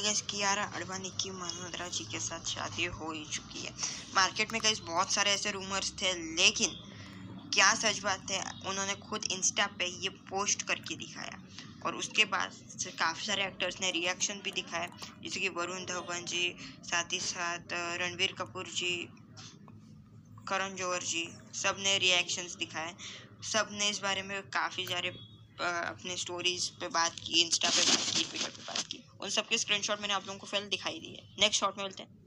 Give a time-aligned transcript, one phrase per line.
[0.00, 3.72] Finally gas Kiara Advani की मनोदरा जी के साथ शादी हो ही चुकी है।
[4.14, 6.70] मार्केट में गैस बहुत सारे ऐसे रूमर्स थे, लेकिन
[7.52, 11.38] क्या सच बात है, उन्होंने खुद इंस्टा पे ये पोस्ट करके दिखाया।
[11.86, 12.52] और उसके बाद
[12.98, 14.86] काफ़ी सारे एक्टर्स ने रिएक्शन भी दिखाया,
[15.24, 16.54] जैसे कि वरुण धवन जी,
[16.84, 18.94] साथ ही साथ रणवीर कपूर जी,
[20.48, 22.94] करण जौहर जी सबने रिएक्शंस दिखाए।
[23.52, 25.08] सबने इस बारे में काफ़ी सारे
[25.60, 28.39] अपने स्टोरीज पे बात की इंस्टा पे बात की।
[29.30, 32.02] उन सबके स्क्रीनशॉट मैंने आप लोगों को फ़िलहाल दिखाई दी है। नेक्स्ट शॉट में मिलते
[32.02, 32.19] हैं।